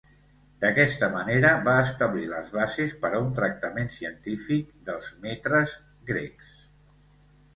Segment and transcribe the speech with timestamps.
[0.61, 5.75] D'aquesta manera va establir les bases per a un tractament científic dels metres
[6.11, 6.57] grecs.